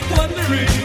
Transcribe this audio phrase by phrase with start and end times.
[0.00, 0.75] break wondering.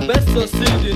[0.00, 0.92] un pezzo sì di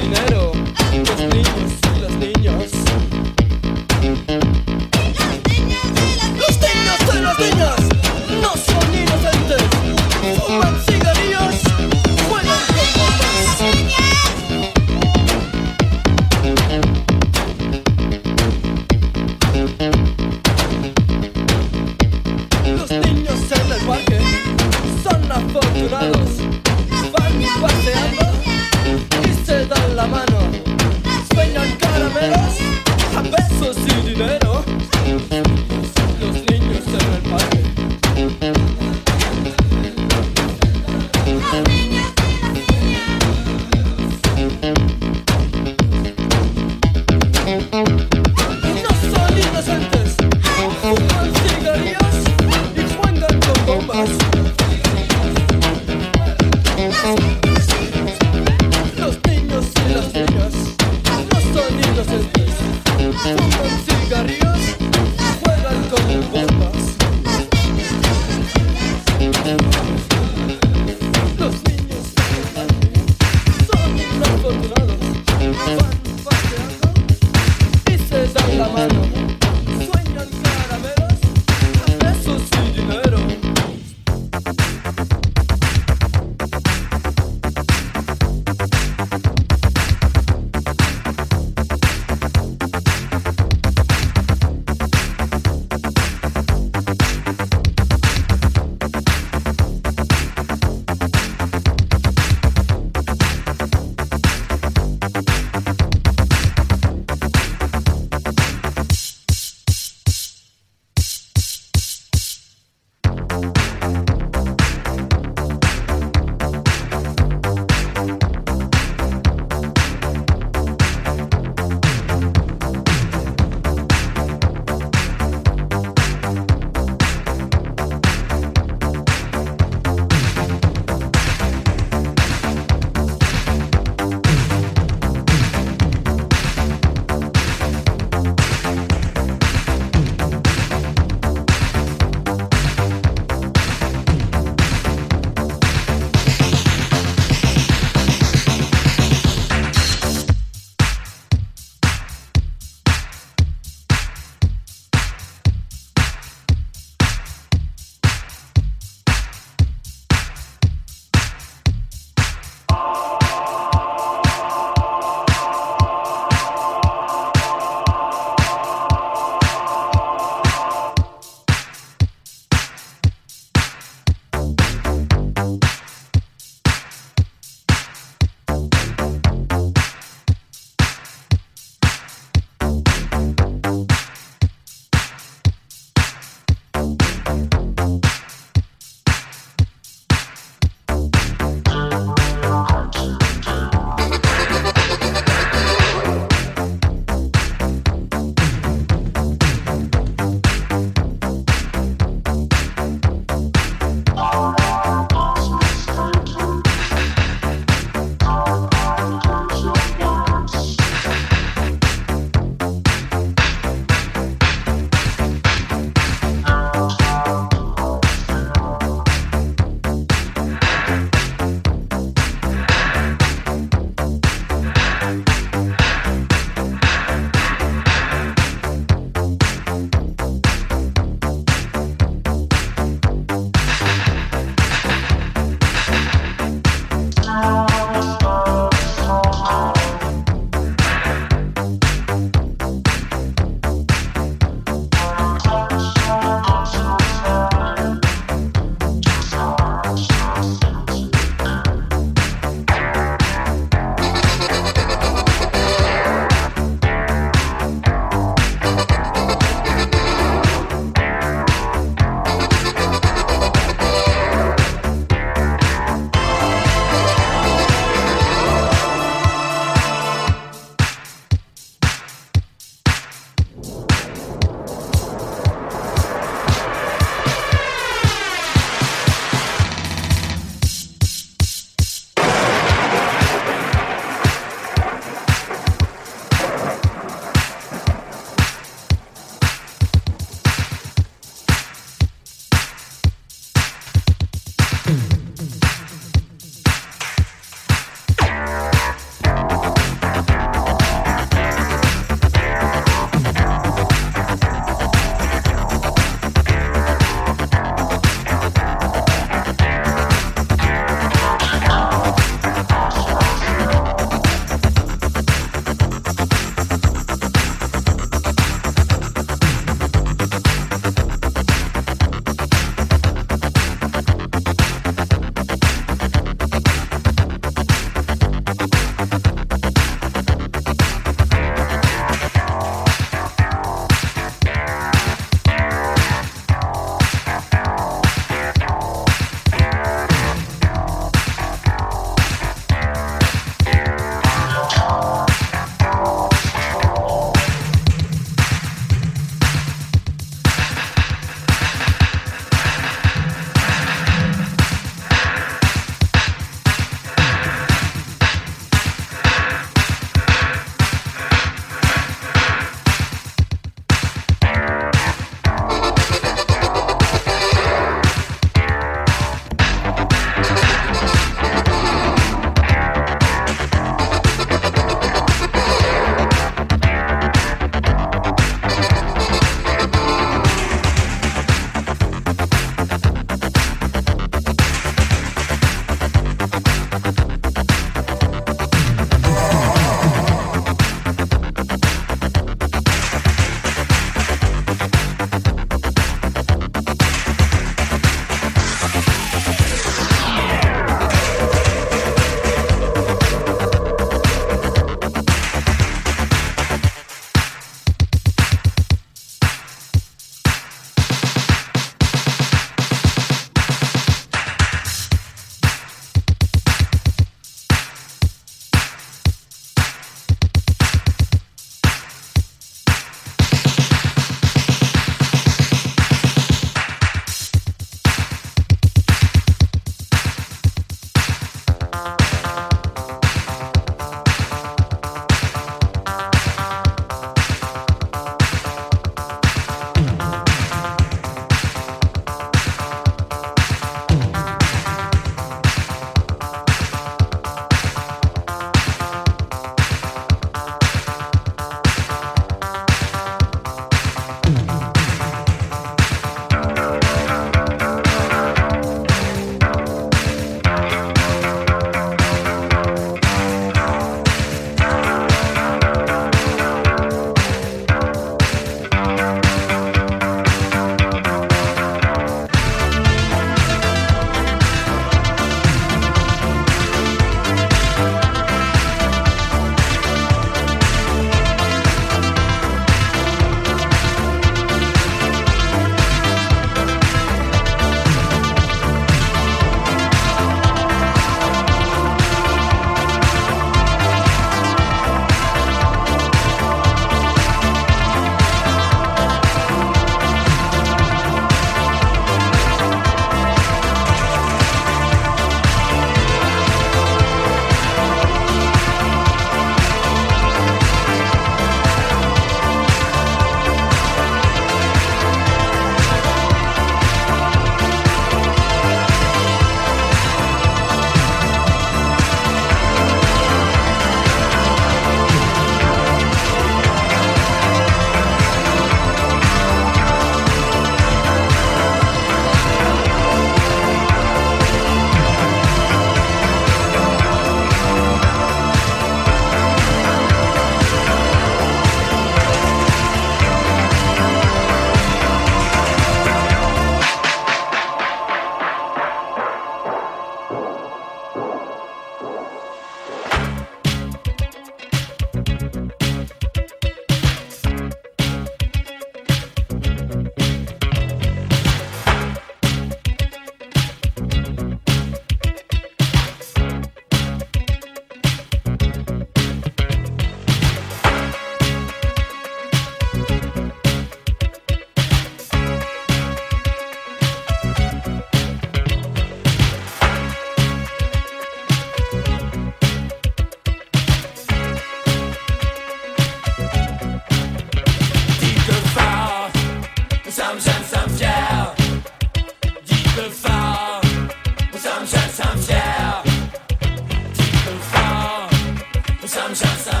[599.51, 600.00] I'm just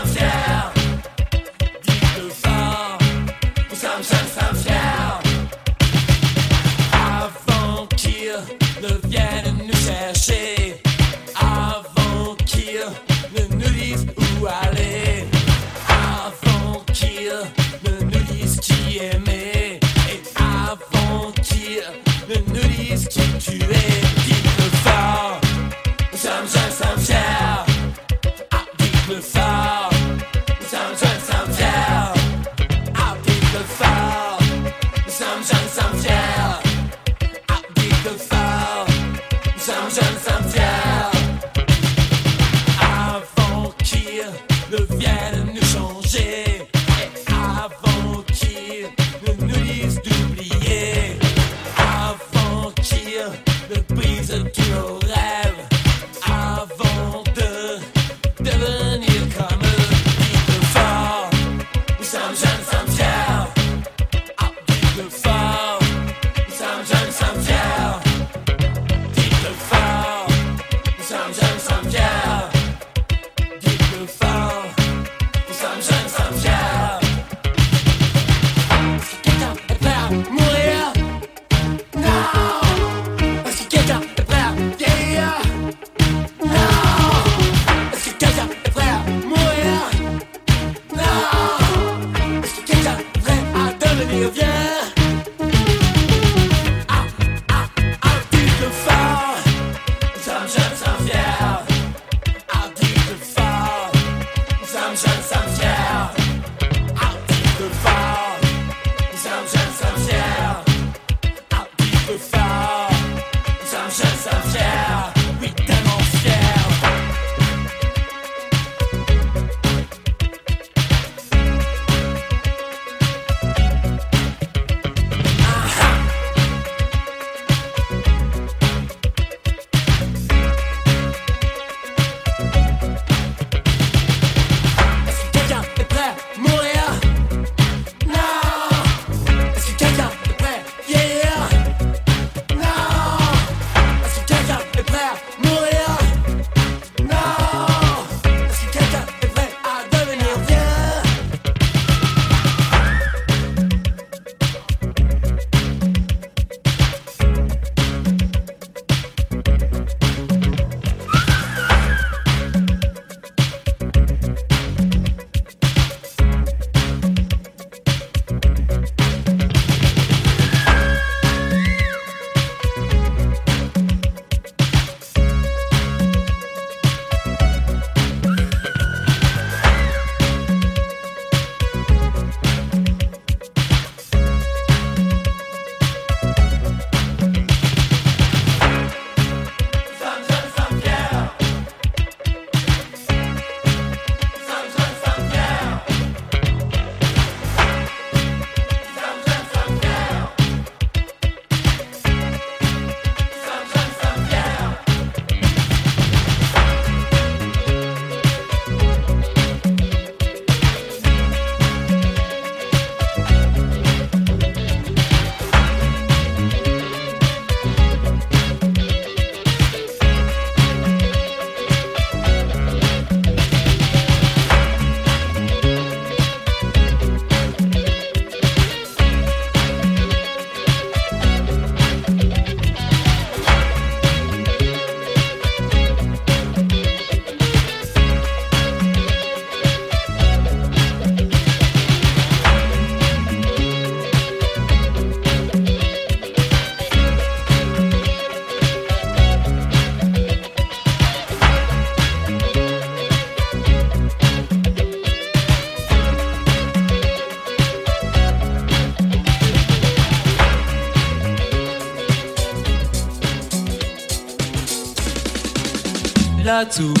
[266.65, 267.00] tattoo.